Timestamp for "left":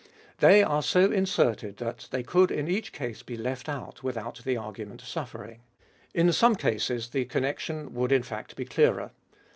3.37-3.69